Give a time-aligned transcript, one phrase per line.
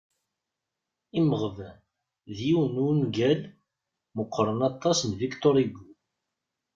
[1.17, 1.77] "Imeɣban"
[2.35, 3.41] d yiwen n wungal
[4.15, 5.85] meqqren aṭas n Victor Hugo.